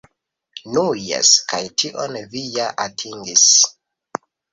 Nu 0.77 0.85
jes, 1.07 1.33
kaj 1.51 1.59
tion 1.81 2.17
vi 2.31 2.41
ja 2.55 2.65
atingis. 2.87 3.45